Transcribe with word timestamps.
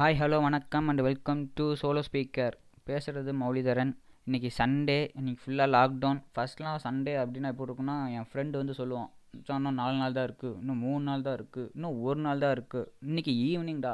Hi 0.00 0.18
hello 0.18 0.36
வணக்கம் 0.44 0.86
and 0.90 1.02
welcome 1.06 1.40
to 1.56 1.64
solo 1.80 2.02
speaker 2.06 2.54
பேசுகிறது 2.88 3.32
மௌலிதரன். 3.40 3.90
இன்றைக்கி 4.26 4.50
சண்டே 4.58 4.96
இன்றைக்கி 5.18 5.40
ஃபுல்லாக 5.42 5.68
லாக்டவுன் 5.74 6.20
ஃபஸ்ட்லாம் 6.34 6.78
சண்டே 6.84 7.14
அப்படின்னா 7.22 7.48
எப்படி 7.52 7.66
இருக்குன்னா 7.66 7.96
என் 8.18 8.28
ஃப்ரெண்டு 8.28 8.56
வந்து 8.60 8.74
சொல்லுவான். 8.78 9.10
இன்னும் 9.56 9.76
நாலு 9.80 9.96
நாள் 10.02 10.16
தான் 10.18 10.26
இருக்குது 10.28 10.54
இன்னும் 10.60 10.80
மூணு 10.84 11.02
நாள் 11.08 11.24
தான் 11.26 11.36
இருக்குது 11.40 11.68
இன்னும் 11.76 11.98
ஒரு 12.06 12.20
நாள் 12.26 12.42
தான் 12.44 12.54
இருக்குது 12.56 12.88
இன்றைக்கி 13.08 13.34
ஈவினிங்டா 13.48 13.92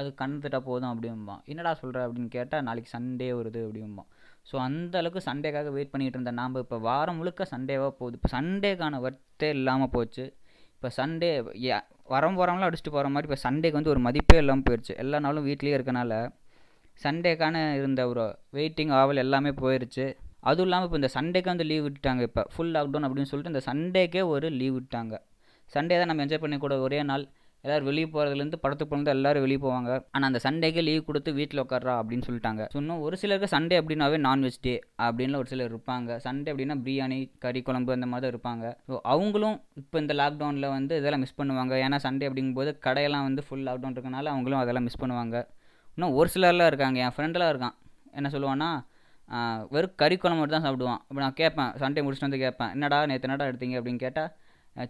அது 0.00 0.10
கண்டுட்டா 0.20 0.60
போதும் 0.68 0.90
அப்படிம்பான் 0.92 1.40
என்னடா 1.52 1.72
சொல்கிற 1.82 2.02
அப்படின்னு 2.06 2.30
கேட்டால் 2.36 2.66
நாளைக்கு 2.68 2.92
சண்டே 2.96 3.30
வருது 3.38 3.62
அப்படிம்பான் 3.68 4.10
ஸோ 4.50 4.58
அந்தளவுக்கு 4.66 5.22
சண்டேக்காக 5.30 5.72
வெயிட் 5.78 5.94
பண்ணிகிட்டு 5.94 6.18
இருந்தேன். 6.18 6.40
நாம் 6.42 6.62
இப்போ 6.64 6.80
வாரம் 6.90 7.20
முழுக்க 7.22 7.46
சண்டேவாக 7.54 7.94
போகுது. 8.02 8.20
இப்போ 8.20 8.32
சண்டேக்கான 8.36 9.00
ஒர்த்தே 9.06 9.50
இல்லாமல் 9.58 9.92
போச்சு. 9.96 10.26
இப்போ 10.76 10.90
சண்டே 11.00 11.32
வரம் 12.10 12.36
போகிறவங்களாம் 12.38 12.68
அடிச்சுட்டு 12.68 12.94
போகிற 12.94 13.08
மாதிரி 13.14 13.26
இப்போ 13.28 13.38
சண்டேக்கு 13.44 13.78
வந்து 13.78 13.92
ஒரு 13.92 14.00
மதிப்பே 14.06 14.36
இல்லாமல் 14.42 14.66
போயிடுச்சு 14.68 14.94
எல்லா 15.02 15.18
நாளும் 15.18 15.46
வீட்லேயே 15.46 15.76
இருக்கனால 15.78 16.12
சண்டேக்கான 16.98 17.56
இருந்த 17.78 18.00
ஒரு 18.12 18.24
வெயிட்டிங் 18.56 18.92
ஆவல் 19.00 19.22
எல்லாமே 19.24 19.50
போயிடுச்சு 19.62 20.06
அதுவும் 20.48 20.66
இல்லாமல் 20.66 20.86
இப்போ 20.88 20.98
இந்த 21.00 21.10
சண்டேக்கு 21.16 21.48
வந்து 21.52 21.66
லீவ் 21.70 21.84
விட்டுட்டாங்க 21.86 22.22
இப்போ. 22.28 22.42
ஃபுல் 22.52 22.72
லாக்டவுன் 22.74 23.06
அப்படின்னு 23.06 23.30
சொல்லிட்டு 23.30 23.52
இந்த 23.54 23.62
சண்டேக்கே 23.68 24.22
ஒரு 24.34 24.46
லீவ் 24.60 24.74
விட்டாங்க 24.76 25.14
சண்டே 25.72 25.96
தான் 26.00 26.10
நம்ம 26.10 26.24
என்ஜாய் 26.24 26.42
பண்ணக்கூட 26.44 26.74
ஒரே 26.86 27.00
நாள். 27.10 27.24
எல்லோரும் 27.64 27.88
வெளியே 27.88 28.06
போகிறதுலேருந்து 28.12 28.58
படத்துக்கு 28.62 28.92
போனது 28.92 29.10
எல்லோரும் 29.14 29.44
வெளியே 29.44 29.60
போவாங்க. 29.64 29.90
ஆனால் 30.14 30.28
அந்த 30.30 30.40
சண்டேக்கே 30.44 30.82
லீவ் 30.86 31.06
கொடுத்து 31.08 31.30
வீட்டில் 31.38 31.62
உட்காரா 31.64 31.94
அப்படின்னு 32.00 32.26
சொல்லிட்டாங்க. 32.28 32.62
ஸோ 32.74 32.78
இன்னும் 32.82 33.02
ஒரு 33.06 33.16
சிலருக்கு 33.22 33.48
சண்டே 33.54 33.78
அப்படின்னாவே 33.80 34.18
நான்வெஜ் 34.26 34.58
டே 34.66 34.74
அப்படின்னு 35.06 35.40
ஒரு 35.42 35.50
சிலர் 35.52 35.70
இருப்பாங்க. 35.72 36.16
சண்டே 36.26 36.50
அப்படின்னா 36.52 36.76
பிரியாணி 36.86 37.18
கறி 37.44 37.62
குழம்பு 37.68 37.94
அந்த 37.96 38.08
மாதிரி 38.12 38.24
தான் 38.26 38.34
இருப்பாங்க. 38.34 38.66
ஸோ 38.90 39.00
அவங்களும் 39.14 39.56
இப்போ 39.82 39.98
இந்த 40.04 40.16
லாக்டவுனில் 40.22 40.68
வந்து 40.76 40.96
இதெல்லாம் 41.00 41.24
மிஸ் 41.24 41.38
பண்ணுவாங்க. 41.40 41.74
ஏன்னா 41.86 41.98
சண்டே 42.06 42.28
அப்படிங்கும்போது 42.30 42.72
கடையெல்லாம் 42.88 43.26
வந்து 43.28 43.44
ஃபுல் 43.48 43.66
லாக்டவுன் 43.70 43.96
இருக்கனால 43.98 44.32
அவங்களும் 44.34 44.62
அதெல்லாம் 44.62 44.88
மிஸ் 44.88 45.00
பண்ணுவாங்க. 45.04 45.36
இன்னும் 45.96 46.16
ஒரு 46.20 46.30
சிலர்லாம் 46.36 46.70
இருக்காங்க. 46.72 46.98
என் 47.06 47.16
ஃப்ரெண்டெலாம் 47.16 47.52
இருக்கான். 47.54 47.76
என்ன 48.18 48.30
சொல்லுவான்னா 48.36 48.70
வெறும் 49.72 49.98
கறி 50.02 50.16
குழம்பு 50.22 50.40
மட்டும் 50.40 50.56
தான் 50.56 50.64
சாப்பிடுவான். 50.66 51.00
இப்போ 51.08 51.20
நான் 51.24 51.36
கேட்பேன் 51.40 51.72
சண்டே 51.82 52.00
முடிச்சுட்டு 52.04 52.28
வந்து 52.28 52.40
கேட்பேன். 52.44 52.70
என்னடா 52.76 52.98
நேற்று 53.10 53.26
என்னடா 53.28 53.46
எடுத்தீங்க? 53.50 53.76
அப்படின்னு 53.80 54.00
கேட்டால் 54.04 54.30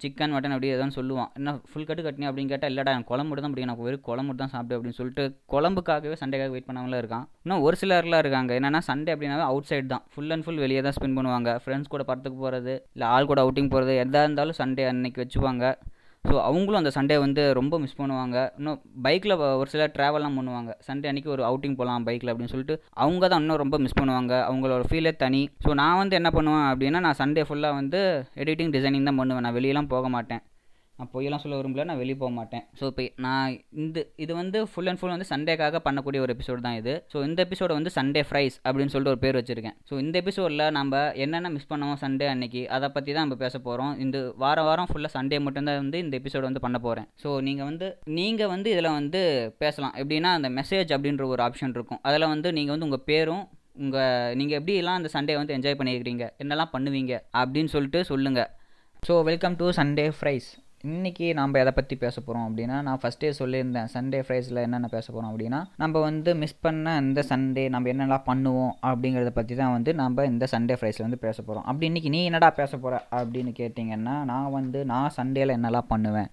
சிக்கன் 0.02 0.32
மட்டன் 0.34 0.54
அப்படி 0.54 0.70
எதாவது 0.74 0.96
சொல்லுவான். 0.98 1.30
என்ன 1.38 1.54
ஃபுல் 1.70 1.86
கட்டு 1.88 2.02
கட்டினி 2.06 2.26
அப்படின்னு 2.28 2.52
கேட்டால் 2.52 2.70
இல்லைடா 2.72 2.92
எனக்கு 2.94 3.10
குழம்பு 3.12 3.30
மட்டும் 3.30 3.46
தான் 3.46 3.54
பிடிக்கும். 3.54 3.72
நான் 3.72 3.86
வெறும் 3.86 4.04
குழம்பு 4.08 4.28
மட்டும் 4.30 4.44
தான் 4.44 4.54
சாப்பிடு 4.54 4.76
அப்படின்னு 4.76 4.98
சொல்லிட்டு 4.98 5.24
குழம்புக்காகவே 5.52 6.16
சண்டைக்காக 6.22 6.52
வெயிட் 6.54 6.68
பண்ணவங்களாம் 6.68 7.02
இருக்கான். 7.02 7.24
இன்னும் 7.44 7.64
ஒரு 7.66 7.76
சிலர்லாம் 7.82 8.22
இருக்காங்க. 8.24 8.50
என்னன்னா 8.60 8.82
சண்டே 8.90 9.12
அப்படின்னாவே 9.14 9.46
அவுட் 9.50 9.68
சைடு 9.70 9.88
தான். 9.94 10.04
ஃபுல் 10.14 10.32
அண்ட் 10.36 10.46
ஃபுல் 10.46 10.62
வெளியே 10.64 10.82
தான் 10.86 10.96
ஸ்பெண்ட் 10.98 11.18
பண்ணுவாங்க. 11.20 11.52
ஃப்ரெண்ட்ஸ் 11.64 11.92
கூட 11.94 12.04
படத்துக்கு 12.10 12.38
போகிறது 12.44 12.74
இல்லை 12.94 13.08
ஆள் 13.14 13.30
கூட 13.32 13.42
அவுட்டிங் 13.44 13.72
போகிறது 13.74 13.94
எதாக 14.04 14.26
இருந்தாலும் 14.26 14.58
சண்டே 14.62 14.86
அன்னைக்கு 14.92 15.22
வச்சுப்பாங்க. 15.24 15.72
ஸோ 16.28 16.34
அவங்களும் 16.48 16.80
அந்த 16.80 16.90
சண்டே 16.96 17.16
வந்து 17.24 17.42
ரொம்ப 17.58 17.74
மிஸ் 17.82 17.96
பண்ணுவாங்க. 18.00 18.36
இன்னும் 18.58 18.80
பைக்கில் 19.06 19.34
ஒரு 19.60 19.68
சிலர் 19.72 19.94
ட்ராவல்லாம் 19.96 20.36
பண்ணுவாங்க. 20.38 20.70
சண்டே 20.88 21.08
அன்றைக்கி 21.10 21.30
ஒரு 21.36 21.42
அவுட்டிங் 21.48 21.78
போகலாம் 21.78 22.06
பைக்கில் 22.08 22.30
அப்படின்னு 22.32 22.52
சொல்லிட்டு 22.54 22.76
அவங்க 23.04 23.28
தான் 23.28 23.42
இன்னும் 23.44 23.62
ரொம்ப 23.62 23.78
மிஸ் 23.84 23.98
பண்ணுவாங்க. 24.00 24.34
அவங்களோட 24.50 24.84
ஃபீலே 24.90 25.12
தனி. 25.24 25.42
ஸோ 25.64 25.72
நான் 25.82 26.00
வந்து 26.02 26.18
என்ன 26.20 26.32
பண்ணுவேன் 26.36 26.68
அப்படின்னா 26.72 27.00
நான் 27.06 27.20
சண்டே 27.22 27.44
ஃபுல்லாக 27.48 27.78
வந்து 27.80 28.00
எடிட்டிங் 28.44 28.74
டிசைனிங் 28.76 29.08
தான் 29.10 29.20
பண்ணுவேன். 29.22 29.44
நான் 29.46 29.58
வெளியெல்லாம் 29.58 29.92
போக 29.94 30.08
மாட்டேன். 30.16 30.42
நான் 31.00 31.10
பொய்யெல்லாம் 31.12 31.42
சொல்ல 31.42 31.58
விரும்பல 31.58 31.84
நான் 31.88 32.00
வெளியே 32.00 32.16
போக 32.22 32.30
மாட்டேன். 32.38 32.62
ஸோ 32.78 32.84
இப்போ 32.90 33.04
நான் 33.24 33.52
இந்த 33.82 33.98
இது 34.24 34.32
வந்து 34.40 34.58
ஃபுல் 34.70 34.88
அண்ட் 34.90 35.00
ஃபுல் 35.00 35.12
வந்து 35.14 35.28
சண்டேக்காக 35.30 35.78
பண்ணக்கூடிய 35.86 36.20
ஒரு 36.24 36.32
எபிசோடு 36.34 36.60
தான் 36.66 36.76
இது. 36.80 36.94
ஸோ 37.12 37.18
இந்த 37.28 37.38
எபிசோட 37.46 37.70
வந்து 37.78 37.92
சண்டே 37.96 38.22
ஃப்ரைஸ் 38.28 38.56
அப்படின்னு 38.64 38.92
சொல்லிட்டு 38.94 39.12
ஒரு 39.14 39.22
பேர் 39.24 39.38
வச்சிருக்கேன். 39.38 39.76
ஸோ 39.90 39.94
இந்த 40.04 40.14
எபிசோடில் 40.22 40.64
நம்ம 40.78 41.00
என்னென்ன 41.24 41.50
மிஸ் 41.56 41.70
பண்ணோம் 41.72 41.96
சண்டே 42.04 42.28
அன்னைக்கு 42.32 42.62
அதை 42.78 42.90
பற்றி 42.96 43.10
தான் 43.16 43.26
நம்ம 43.26 43.38
பேச 43.44 43.54
போகிறோம் 43.68 43.94
இந்த 44.04 44.18
வாரம் 44.44 44.68
வாரம் 44.70 44.90
ஃபுல்லாக 44.92 45.12
சண்டே 45.16 45.38
மட்டும்தான் 45.46 45.80
வந்து 45.82 46.04
இந்த 46.04 46.14
எபிசோடு 46.20 46.44
வந்து 46.50 46.64
பண்ண 46.66 46.80
போகிறேன் 46.86 47.08
ஸோ 47.24 47.32
நீங்கள் 47.48 47.68
வந்து 47.70 47.88
நீங்கள் 48.20 48.52
வந்து 48.54 48.70
இதில் 48.74 48.92
வந்து 48.98 49.22
பேசலாம். 49.64 49.96
எப்படின்னா 50.02 50.32
அந்த 50.38 50.50
மெசேஜ் 50.60 50.92
அப்படின்ற 50.96 51.26
ஒரு 51.34 51.42
ஆப்ஷன் 51.48 51.76
இருக்கும். 51.78 52.02
அதில் 52.08 52.30
வந்து 52.34 52.50
நீங்கள் 52.58 52.74
வந்து 52.76 52.88
உங்கள் 52.90 53.06
பேரும் 53.10 53.44
உங்கள் 53.84 54.34
நீங்கள் 54.40 54.58
எப்படிலாம் 54.60 54.98
அந்த 55.00 55.10
சண்டே 55.18 55.36
வந்து 55.40 55.54
என்ஜாய் 55.56 55.78
பண்ணியிருக்கிறீங்க 55.80 56.26
என்னெல்லாம் 56.44 56.74
பண்ணுவீங்க 56.76 57.14
அப்படின்னு 57.42 57.72
சொல்லிட்டு 57.76 58.02
சொல்லுங்கள் 58.10 58.50
so 59.08 59.14
welcome 59.28 59.56
to 59.60 59.68
Sunday 59.78 60.04
fries 60.16 60.48
இன்றைக்கி 60.84 61.26
நம்ம 61.34 61.58
எதை 61.58 61.72
பற்றி 61.72 61.94
பேச 61.96 62.20
போகிறோம் 62.20 62.44
அப்படின்னா 62.44 62.76
நான் 62.82 63.00
ஃபஸ்ட்டே 63.02 63.30
சொல்லியிருந்தேன் 63.38 63.88
சண்டே 63.94 64.20
ஃப்ரைஸில் 64.20 64.56
என்னென்ன 64.56 64.88
பேச 64.88 65.06
போகிறோம் 65.12 65.30
அப்படின்னா 65.32 65.60
நம்ம 65.76 66.00
வந்து 66.00 66.34
மிஸ் 66.34 66.60
பண்ண 66.60 66.94
இந்த 67.00 67.22
சண்டே 67.28 67.64
நம்ம 67.68 67.88
என்னெல்லாம் 67.88 68.24
பண்ணுவோம் 68.26 68.72
அப்படிங்கிறத 68.82 69.30
பற்றி 69.30 69.54
தான் 69.54 69.72
வந்து 69.72 69.94
நம்ம 69.94 70.24
இந்த 70.24 70.46
சண்டே 70.52 70.76
ஃப்ரைஸில் 70.76 71.02
வந்து 71.02 71.18
பேச 71.18 71.36
போகிறோம் 71.42 71.66
அப்படி 71.66 71.88
இன்றைக்கி 71.90 72.08
நீ 72.08 72.24
என்னடா 72.24 72.50
பேச 72.50 72.72
போகிற 72.76 73.02
அப்படின்னு 73.10 73.52
கேட்டிங்கன்னா 73.58 74.24
நான் 74.24 74.50
வந்து 74.50 74.84
நான் 74.84 75.14
சண்டேயில் 75.16 75.56
என்னெல்லாம் 75.56 75.86
பண்ணுவேன் 75.88 76.30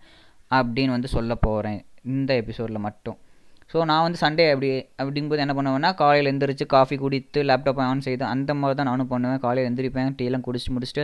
அப்படின்னு 0.52 0.88
வந்து 0.88 1.08
சொல்ல 1.08 1.36
போகிறேன் 1.36 1.80
இந்த 2.04 2.34
எபிசோடில் 2.34 2.80
மட்டும். 2.80 3.18
ஸோ 3.72 3.78
நான் 3.90 4.04
வந்து 4.06 4.20
சண்டே 4.24 4.44
அப்படி 4.52 4.70
அப்படிங்கும்போது 5.02 5.42
என்ன 5.46 5.54
பண்ணுவேன்னா 5.58 5.90
காலையில் 6.02 6.30
எந்திரிச்சு 6.32 6.66
காஃபி 6.74 6.96
குடித்து 7.04 7.40
லேப்டாப் 7.50 7.82
ஆன் 7.86 8.04
செய்து 8.06 8.24
அந்த 8.34 8.52
மாதிரி 8.60 8.78
தான் 8.80 8.90
நானும் 8.92 9.10
பண்ணுவேன். 9.14 9.42
காலையில் 9.46 9.70
எந்திரிப்பேன் 9.70 10.14
டீலாம் 10.20 10.46
குடிச்சு 10.48 10.70
முடிச்சுட்டு 10.76 11.04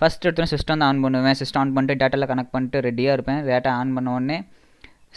ஃபஸ்ட் 0.00 0.26
எடுத்தோன்னே 0.26 0.50
சிஸ்டம் 0.54 0.80
தான் 0.82 0.88
ஆன் 0.90 1.02
பண்ணுவேன். 1.04 1.36
சிஸ்டம் 1.40 1.62
ஆன் 1.62 1.74
பண்ணிட்டு 1.76 2.00
டேட்டாவில் 2.02 2.30
கனெக்ட் 2.32 2.54
பண்ணிட்டு 2.56 2.80
ரெடியாக 2.88 3.16
இருப்பேன். 3.18 3.40
டேட்டா 3.50 3.72
ஆன் 3.80 3.94
பண்ண 3.98 4.38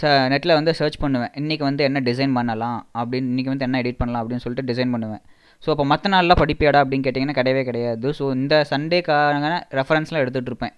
ச 0.01 0.09
நெட்டில் 0.31 0.55
வந்து 0.57 0.71
சர்ச் 0.79 0.97
பண்ணுவேன். 1.03 1.31
இன்றைக்கி 1.39 1.63
வந்து 1.67 1.83
என்ன 1.87 1.99
டிசைன் 2.07 2.33
பண்ணலாம் 2.37 2.79
அப்படின்னு 2.99 3.29
இன்றைக்கி 3.31 3.49
வந்து 3.53 3.65
என்ன 3.67 3.79
எடிட் 3.83 3.99
பண்ணலாம் 4.01 4.21
அப்படின்னு 4.23 4.43
சொல்லிட்டு 4.43 4.67
டிசைன் 4.71 4.91
பண்ணுவேன். 4.95 5.23
ஸோ 5.63 5.69
அப்போ 5.73 5.85
மற்ற 5.91 6.09
நாளெலாம் 6.13 6.41
படிப்பியாடா 6.41 6.81
அப்படின்னு 6.83 7.05
கேட்டிங்கன்னா 7.07 7.37
கிடையவே 7.39 7.63
கிடையாது. 7.69 8.09
ஸோ 8.19 8.25
இந்த 8.39 8.55
சண்டேக்கான 8.71 9.55
ரெஃபரன்ஸ்லாம் 9.79 10.23
எடுத்துகிட்டு 10.23 10.51
இருப்பேன். 10.53 10.73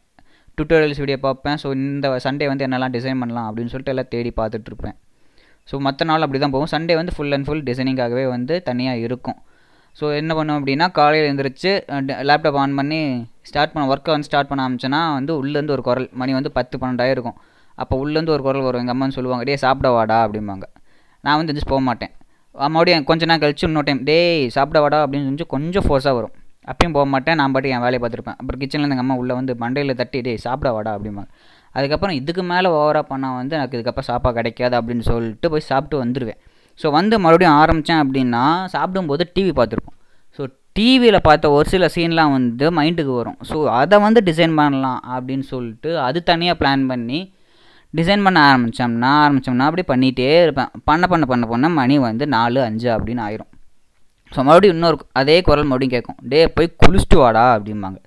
டுட்டோரியல்ஸ் 0.57 1.01
வீடியோ 1.03 1.19
பார்ப்பேன். 1.27 1.59
ஸோ 1.63 1.69
இந்த 1.83 2.15
சண்டே 2.27 2.47
வந்து 2.51 2.65
என்னெல்லாம் 2.67 2.95
டிசைன் 2.97 3.21
பண்ணலாம் 3.23 3.49
அப்படின்னு 3.49 3.73
சொல்லிட்டு 3.73 3.95
எல்லாம் 3.95 4.11
தேடி 4.15 4.33
பார்த்துட்ருப்பேன் 4.39 4.97
ஸோ 5.69 5.77
மற்ற 5.87 6.05
நாள் 6.09 6.23
அப்படி 6.25 6.39
தான் 6.43 6.53
போகும். 6.55 6.71
சண்டே 6.73 6.95
வந்து 6.99 7.13
ஃபுல் 7.15 7.35
அண்ட் 7.37 7.47
ஃபுல் 7.47 7.63
டிசைனிங்காகவே 7.69 8.25
வந்து 8.35 8.55
தனியாக 8.69 9.05
இருக்கும். 9.07 9.37
ஸோ 9.99 10.05
என்ன 10.19 10.31
பண்ணுவோம் 10.37 10.59
அப்படின்னா 10.61 10.85
காலையில் 10.97 11.27
எழுந்திரிச்சு 11.29 11.71
லேப்டாப் 12.29 12.57
ஆன் 12.63 12.75
பண்ணி 12.79 12.99
ஸ்டார்ட் 13.49 13.73
பண்ண 13.73 13.85
ஒர்க்கை 13.93 14.11
வந்து 14.15 14.27
ஸ்டார்ட் 14.29 14.49
பண்ண 14.51 14.65
ஆரம்பிச்சோன்னா 14.65 15.01
வந்து 15.19 15.31
உள்ளேருந்து 15.41 15.73
ஒரு 15.77 15.83
குரல் 15.87 16.07
மணி 16.21 16.33
வந்து 16.39 16.51
பத்து 16.57 16.75
பன்னெண்டாயிரம் 16.81 17.17
இருக்கும். 17.17 17.37
அப்போ 17.77 17.95
உள்ளேருந்து 18.03 18.33
ஒரு 18.35 18.43
குரல் 18.47 18.65
வரும். 18.67 18.81
எங்கள் 18.83 18.95
அம்மான்னு 18.95 19.15
சொல்லுவாங்க 19.17 19.45
டே 19.49 19.55
சாப்பிட 19.65 19.89
வாடா 19.97 20.17
அப்படிம்பாங்க. 20.25 20.65
நான் 21.23 21.37
வந்து 21.39 21.51
எந்திரிச்சு 21.51 21.71
போக 21.73 21.83
மாட்டேன். 21.89 22.13
மறுபடியும் 22.55 23.07
கொஞ்ச 23.09 23.21
நேரம் 23.29 23.41
கழிச்சு 23.43 23.65
இன்னொரு 23.67 23.87
டைம் 23.89 24.01
டேய் 24.09 24.41
சாப்பிட 24.57 24.77
வாடா 24.83 24.99
அப்படின்னு 25.05 25.27
சொல்லி 25.29 25.47
கொஞ்சம் 25.55 25.85
ஃபோர்ஸாக 25.87 26.13
வரும். 26.19 26.33
அப்பயும் 26.71 26.95
போக 26.97 27.05
மாட்டேன். 27.13 27.37
நான் 27.39 27.53
பாட்டு 27.53 27.69
என் 27.75 27.83
வேலையை 27.85 27.99
பார்த்துருப்பேன் 28.03 28.37
அப்புறம் 28.39 28.59
கிச்சனில் 28.61 28.87
எங்கள் 28.87 29.03
அம்மா 29.05 29.15
உள்ளே 29.21 29.33
வந்து 29.39 29.53
மண்டையில் 29.63 29.93
தட்டி 30.01 30.19
டேய் 30.27 30.39
சாப்பிட 30.47 30.69
வாடா 30.77 30.91
அப்படிம்பாங்க. 30.97 31.29
அதுக்கப்புறம் 31.75 32.15
இதுக்கு 32.19 32.43
மேலே 32.51 32.67
ஓவராக 32.79 33.05
பண்ணால் 33.11 33.37
வந்து 33.39 33.55
எனக்கு 33.59 33.75
இதுக்கப்புறம் 33.77 34.09
சாப்பாடு 34.11 34.37
கிடைக்காது 34.39 34.75
அப்படின்னு 34.79 35.05
சொல்லிட்டு 35.11 35.49
போய் 35.53 35.69
சாப்பிட்டு 35.71 35.97
வந்துடுவேன் 36.03 36.39
ஸோ 36.79 36.87
வந்து 36.97 37.15
மறுபடியும் 37.23 37.57
ஆரம்பித்தேன் 37.61 38.01
அப்படின்னா 38.03 38.43
சாப்பிடும்போது 38.73 39.23
டிவி 39.35 39.51
பார்த்துருப்போம். 39.57 39.97
ஸோ 40.39 40.41
டிவியில் 40.77 41.25
பார்த்த 41.27 41.51
ஒரு 41.55 41.67
சில 41.73 41.85
சீன்லாம் 41.95 42.33
வந்து 42.35 42.65
மைண்டுக்கு 42.77 43.13
வரும். 43.19 43.37
ஸோ 43.49 43.57
அதை 43.79 43.97
வந்து 44.05 44.19
டிசைன் 44.29 44.55
பண்ணலாம் 44.59 44.99
அப்படின்னு 45.15 45.45
சொல்லிட்டு 45.53 45.91
அது 46.07 46.19
தனியாக 46.31 46.59
பிளான் 46.61 46.85
பண்ணி 46.91 47.19
டிசைன் 47.93 48.25
பண்ண 48.25 48.39
ஆரம்பித்தோம்னா 48.49 49.11
ஆரம்பித்தோம்னா 49.23 49.67
அப்படி 49.69 49.83
பண்ணிகிட்டே 49.91 50.29
இருப்பேன். 50.45 50.71
பண்ண 50.89 51.03
பண்ண 51.11 51.25
பண்ண 51.31 51.45
பண்ண 51.51 51.69
மணி 51.79 51.95
வந்து 52.07 52.25
நாலு 52.35 52.59
அஞ்சு 52.67 52.87
அப்படின்னு 52.95 53.23
ஆயிரும். 53.27 53.51
ஸோ 54.31 54.39
மறுபடியும் 54.47 54.75
இன்னொரு 54.77 54.97
அதே 55.21 55.37
குரல் 55.47 55.69
மறுபடியும் 55.69 55.95
கேட்கும். 55.95 56.19
டே 56.31 56.41
போய் 56.57 56.75
குளிச்சுட்டு 56.81 57.17
வாடா 57.23 57.45
அப்படிம்பாங்க. 57.57 57.99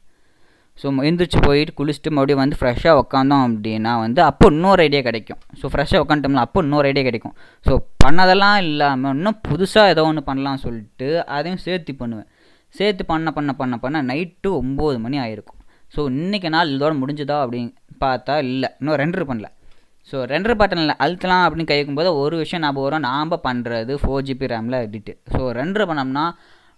ஸோ 0.81 0.87
எழுந்திரிச்சு 1.07 1.39
போயிட்டு 1.47 1.73
குளிச்சுட்டு 1.79 2.11
மறுபடியும் 2.17 2.43
வந்து 2.43 2.57
ஃப்ரெஷ்ஷாக 2.61 3.01
உக்காந்தோம் 3.03 3.45
அப்படின்னா 3.47 3.93
வந்து 4.05 4.21
அப்போ 4.29 4.47
இன்னொரு 4.55 4.81
ஐடியா 4.87 5.03
கிடைக்கும். 5.09 5.41
ஸோ 5.61 5.65
ஃப்ரெஷ்ஷாக 5.73 6.03
உட்காந்துட்டோம்னா 6.05 6.45
அப்போ 6.47 6.61
இன்னொரு 6.67 6.89
ஐடியா 6.91 7.05
கிடைக்கும். 7.09 7.35
ஸோ 7.67 7.73
பண்ணதெல்லாம் 8.05 8.59
இல்லாமல் 8.67 9.15
இன்னும் 9.17 9.39
புதுசாக 9.49 9.93
ஏதோ 9.95 10.05
ஒன்று 10.11 10.23
பண்ணலாம் 10.29 10.63
சொல்லிட்டு 10.67 11.09
அதையும் 11.37 11.63
சேர்த்து 11.67 11.95
பண்ணுவேன். 12.03 12.29
சேர்த்து 12.79 13.03
பண்ண 13.13 13.31
பண்ண 13.39 13.51
பண்ண 13.61 13.77
பண்ண 13.85 14.01
நைட்டு 14.11 14.51
ஒம்பது 14.61 14.99
மணி 15.05 15.19
ஆயிருக்கும். 15.25 15.61
ஸோ 15.95 16.03
இன்றைக்கி 16.15 16.51
நாள் 16.55 16.73
இதோட 16.77 16.93
முடிஞ்சுதா 17.01 17.37
அப்படின்னு 17.45 17.73
பார்த்தா 18.05 18.37
இல்லை. 18.51 18.71
இன்னும் 18.81 18.99
ரெண்டர் 19.03 19.29
பண்ணல. 19.31 19.49
ஸோ 20.11 20.17
ரெண்டர் 20.33 20.59
பட்டனில் 20.61 21.01
அழுத்தலாம் 21.05 21.43
அப்படின்னு 21.47 21.71
கேட்கும்போது 21.73 22.11
ஒரு 22.23 22.37
விஷயம் 22.43 22.63
ஞாபகம் 22.65 22.87
வரும். 22.87 23.05
நாம் 23.11 23.35
பண்ணுறது 23.47 23.93
ஃபோர் 24.03 24.25
ஜிபி 24.29 24.47
ரேமில் 24.53 24.79
எடிட்டு 24.87 25.13
ஸோ 25.35 25.43
ரெண்டர் 25.61 25.87
பண்ணோம்னா 25.91 26.25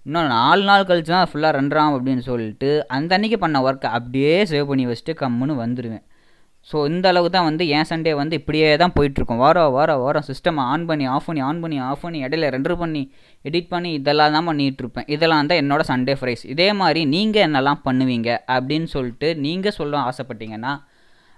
இன்னும் 0.07 0.33
நாலு 0.37 0.63
நாள் 0.71 0.89
கழிச்சு 0.89 1.13
தான் 1.13 1.29
ஃபுல்லாக 1.31 1.53
ரெண்டராம் 1.57 1.95
அப்படின்னு 1.97 2.23
சொல்லிட்டு 2.31 2.71
அந்த 2.97 3.11
அன்னைக்கு 3.17 3.39
பண்ண 3.45 3.61
ஒர்க்கை 3.67 3.91
அப்படியே 3.99 4.35
சேவ் 4.51 4.67
பண்ணி 4.71 4.85
வச்சுட்டு 4.89 5.13
கம்முன்னு 5.21 5.55
வந்துடுவேன் 5.63 6.05
ஸோ 6.69 6.77
இந்த 6.91 7.07
அளவுக்கு 7.11 7.33
தான் 7.37 7.47
வந்து 7.49 7.65
என் 7.77 7.89
சண்டே 7.89 8.13
வந்து 8.21 8.35
இப்படியே 8.41 8.69
தான் 8.83 8.95
போயிட்டுருக்கும். 8.97 9.41
வாரம் 9.45 9.73
வாரம் 9.77 10.03
வாரம் 10.05 10.27
சிஸ்டம் 10.29 10.61
ஆன் 10.73 10.85
பண்ணி 10.91 11.05
ஆஃப் 11.15 11.27
பண்ணி 11.29 11.43
ஆன் 11.49 11.61
பண்ணி 11.63 11.79
ஆஃப் 11.89 12.05
பண்ணி 12.05 12.19
இடையில 12.27 12.49
ரெண்டர் 12.55 12.77
பண்ணி 12.83 13.03
எடிட் 13.45 13.69
பண்ணி 13.73 13.91
இதெல்லாம் 13.99 14.35
தான் 14.37 14.49
பண்ணிகிட்ருப்பேன் 14.49 15.09
இதெல்லாம் 15.15 15.51
தான் 15.51 15.61
என்னோட 15.63 15.85
சண்டே 15.91 16.15
ஃப்ரைஸ் 16.21 16.45
இதே 16.53 16.69
மாதிரி 16.81 17.01
நீங்கள் 17.15 17.45
என்னெல்லாம் 17.49 17.83
பண்ணுவீங்க 17.89 18.31
அப்படின்னு 18.57 18.89
சொல்லிட்டு 18.95 19.31
நீங்கள் 19.47 19.77
சொல்ல 19.79 20.01
ஆசைப்பட்டீங்கன்னா 20.11 20.73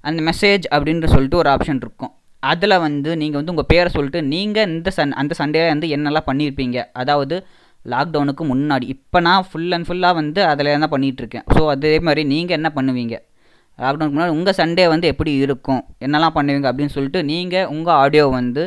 அந்த 0.05 0.23
மெசேஜ் 0.31 0.67
அப்படின்ற 0.75 1.09
சொல்லிட்டு 1.15 1.41
ஒரு 1.43 1.51
ஆப்ஷன் 1.55 1.83
இருக்கும். 1.85 2.13
அதில் 2.43 2.77
வந்து 2.87 3.11
நீங்கள் 3.21 3.39
வந்து 3.41 3.53
உங்கள் 3.55 3.71
பேரை 3.73 3.91
சொல்லிட்டு 3.97 4.21
நீங்கள் 4.35 4.69
இந்த 4.73 4.91
சன் 4.99 5.15
அந்த 5.23 5.35
சண்டே 5.39 5.63
வந்து 5.73 5.89
என்னெல்லாம் 5.97 6.29
பண்ணியிருப்பீங்க 6.31 6.79
அதாவது 7.03 7.37
லாக்டவுனுக்கு 7.93 8.45
முன்னாடி. 8.53 8.85
இப்போ 8.95 9.19
நான் 9.27 9.45
ஃபுல் 9.49 9.73
அண்ட் 9.77 9.87
ஃபுல்லாக 9.89 10.15
வந்து 10.21 10.41
அதில் 10.51 10.71
தான் 10.85 10.93
பண்ணிகிட்ருக்கேன் 10.95 11.45
ஸோ 11.55 11.63
அதே 11.75 11.93
மாதிரி 12.07 12.23
நீங்கள் 12.33 12.57
என்ன 12.59 12.69
பண்ணுவீங்க? 12.77 13.17
லாக்டவுனுக்கு 13.83 14.17
முன்னாடி 14.17 14.35
உங்கள் 14.39 14.57
சண்டே 14.61 14.85
வந்து 14.95 15.07
எப்படி 15.13 15.33
இருக்கும்? 15.47 15.83
என்னெல்லாம் 16.07 16.35
பண்ணுவீங்க 16.39 16.69
அப்படின்னு 16.71 16.95
சொல்லிட்டு 16.97 17.23
நீங்கள் 17.31 17.67
உங்கள் 17.75 17.97
ஆடியோ 18.03 18.27
வந்து 18.39 18.63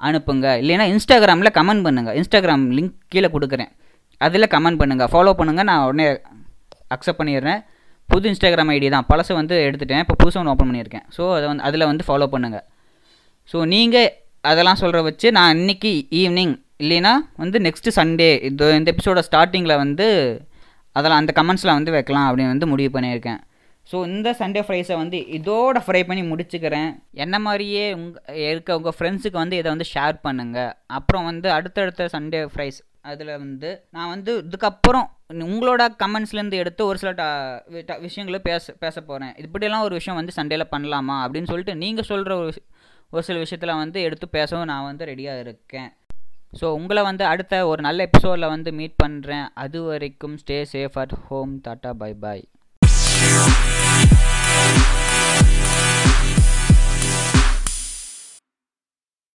அனுப்புங்க. 0.00 0.46
இல்லைன்னா 0.62 0.86
இன்ஸ்டாகிராமில் 0.92 1.54
கமெண்ட் 1.58 1.84
பண்ணுங்கள் 1.86 2.16
இன்ஸ்டாகிராம் 2.20 2.64
லிங்க் 2.78 2.96
கீழே 3.14 3.28
கொடுக்குறேன். 3.34 3.70
அதில் 4.20 4.52
கமெண்ட் 4.54 4.80
பண்ணுங்கள் 4.82 5.10
ஃபாலோ 5.12 5.32
பண்ணுங்கள் 5.40 5.68
நான் 5.70 5.84
உடனே 5.90 6.06
அக்செப்ட் 6.96 7.20
பண்ணிடுறேன். 7.20 7.60
புது 8.08 8.26
இன்ஸ்டாகிராம் 8.30 8.70
ஐடி 8.74 8.88
தான். 8.94 9.06
பழசை 9.10 9.32
வந்து 9.40 9.54
எடுத்துட்டேன். 9.68 10.02
இப்போ 10.04 10.14
புதுசாக 10.22 10.40
ஒன்று 10.42 10.52
ஓப்பன் 10.54 10.68
பண்ணியிருக்கேன். 10.70 11.06
ஸோ 11.16 11.22
அதை 11.36 11.46
வந்து 11.50 11.64
அதில் 11.68 11.88
வந்து 11.90 12.04
ஃபாலோ 12.08 12.26
பண்ணுங்கள் 12.34 12.64
ஸோ 13.52 13.58
நீங்கள் 13.74 14.10
அதெல்லாம் 14.50 14.80
சொல்கிற 14.82 14.98
வச்சு 15.08 15.28
நான் 15.36 15.52
இன்றைக்கி 15.58 15.92
ஈவினிங் 16.20 16.54
இல்லைன்னா 16.82 17.12
வந்து 17.36 17.58
நெக்ஸ்ட்டு 17.58 17.90
சண்டே 17.96 18.42
இது 18.42 18.74
இந்த 18.74 18.94
எபிசோட 18.94 19.22
ஸ்டார்டிங்கில் 19.30 19.76
வந்து 19.76 20.08
அதெல்லாம் 20.92 21.20
அந்த 21.20 21.42
கமெண்ட்ஸில் 21.42 21.76
வந்து 21.78 21.90
வைக்கலாம் 21.90 22.28
அப்படின்னு 22.28 22.46
வந்து 22.46 22.66
முடிவு 22.66 23.00
பண்ணியிருக்கேன். 23.00 23.40
ஸோ 23.92 24.06
இந்த 24.06 24.36
சண்டே 24.38 24.62
ஃப்ரைஸை 24.66 24.96
வந்து 24.96 25.18
இதோட 25.18 25.80
ஃப்ரை 25.86 26.02
பண்ணி 26.06 26.32
முடிச்சுக்கிறேன். 26.32 26.90
என்ன 27.12 27.38
மாதிரியே 27.38 27.92
உங்கள் 27.92 28.34
இருக்க 28.34 28.76
உங்கள் 28.76 28.92
ஃப்ரெண்ட்ஸுக்கு 28.98 29.32
வந்து 29.32 29.56
இதை 29.56 29.72
வந்து 29.72 29.84
ஷேர் 29.94 30.18
பண்ணுங்கள் 30.24 30.72
அப்புறம் 30.86 31.24
வந்து 31.24 31.50
அடுத்தடுத்த 31.50 32.08
சண்டே 32.12 32.48
ஃப்ரைஸ் 32.54 32.78
அதில் 33.00 33.38
வந்து 33.38 33.84
நான் 33.90 34.08
வந்து 34.08 34.44
இதுக்கப்புறம் 34.48 35.06
உங்களோட 35.32 35.88
கமெண்ட்ஸ்லேருந்து 36.04 36.52
எடுத்து 36.52 36.86
ஒரு 36.86 36.98
சில 36.98 37.12
ட- 37.12 37.62
வி- 37.72 37.84
ட- 37.84 38.00
விஷயங்களை 38.00 38.38
பேச 38.38 38.72
பேச 38.72 39.00
போகிறேன் 39.00 39.34
இப்படியெல்லாம் 39.36 39.84
ஒரு 39.84 39.94
விஷயம் 39.94 40.24
வந்து 40.24 40.42
சண்டேல 40.42 40.60
பண்ணலாமா 40.60 41.14
அப்படின்னு 41.24 41.46
சொல்லிட்டு 41.46 41.76
நீங்கள் 41.76 42.04
சொல்கிற 42.04 42.36
ஒரு 42.36 42.52
ஒரு 43.10 43.22
சில 43.22 43.38
விஷயத்தில் 43.38 43.76
வந்து 43.76 44.02
எடுத்து 44.02 44.28
பேசவும் 44.28 44.66
நான் 44.66 44.84
வந்து 44.84 45.04
ரெடியாக 45.04 45.40
இருக்கேன். 45.40 45.92
ஸோ 46.52 46.66
உங்களை 46.72 47.02
வந்து 47.02 47.24
அடுத்த 47.24 47.60
ஒரு 47.66 47.80
நல்ல 47.82 48.02
எபிசோடில் 48.02 48.46
வந்து 48.46 48.72
மீட் 48.72 48.96
பண்ணுறேன் 49.02 49.46
அது 49.54 49.78
வரைக்கும் 49.82 50.36
stay 50.36 50.58
safe 50.72 50.98
at 50.98 51.14
home 51.26 51.52
tata 51.64 51.92
bye 51.94 52.12
bye 52.14 52.44